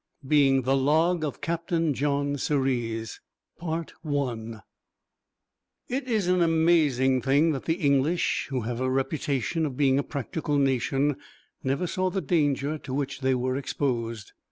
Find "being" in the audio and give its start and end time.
0.27-0.63, 9.77-9.99